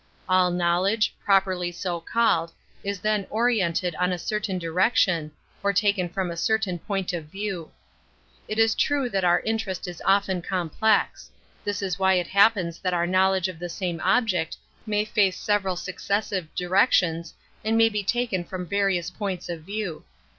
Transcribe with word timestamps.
All 0.27 0.49
knowledge, 0.49 1.13
prop 1.23 1.43
V. 1.45 1.51
erly 1.51 1.71
so 1.71 1.99
called, 1.99 2.51
is 2.83 2.97
t 2.97 3.07
hen 3.07 3.27
o 3.29 3.37
ri 3.41 3.59
ented 3.61 3.93
in 4.03 4.11
a 4.11 4.17
cer 4.17 4.39
tain 4.39 4.55
1 4.55 4.59
7 4.59 4.59
direction, 4.59 5.31
or 5.61 5.71
taken 5.73 6.09
from 6.09 6.31
a 6.31 6.33
certain^ppint 6.33 7.15
of 7.15 7.25
/ 7.25 7.25
view. 7.25 7.69
It 8.47 8.57
is 8.57 8.73
true 8.73 9.09
that 9.11 9.23
our 9.23 9.41
interest 9.41 9.87
is 9.87 10.01
often/ 10.03 10.41
complex. 10.41 11.29
This 11.63 11.83
is 11.83 11.99
why 11.99 12.15
it 12.15 12.29
happens 12.29 12.79
that 12.79 12.95
our 12.95 13.05
knowledge 13.05 13.47
of 13.47 13.59
the 13.59 13.69
same 13.69 14.01
object 14.03 14.57
may 14.87 15.05
face 15.05 15.37
sev 15.39 15.61
42 15.61 15.69
An 15.69 15.71
Introduction 15.71 15.93
to 15.93 16.43
ifral 16.43 16.45
MucceMKive 16.47 16.49
directionin 16.57 17.33
and 17.63 17.77
may 17.77 17.89
be 17.89 18.03
taken 18.03 18.43
ffom 18.43 18.65
varioiiH 18.65 19.13
pointH 19.15 19.49
of 19.49 19.67
riew. 19.67 20.01